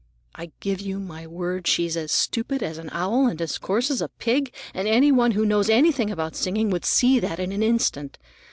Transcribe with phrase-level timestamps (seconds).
[0.33, 4.01] I give you my word she's as stupid as an owl and as coarse as
[4.01, 7.61] a pig, and any one who knows anything about singing would see that in an
[7.61, 8.17] instant.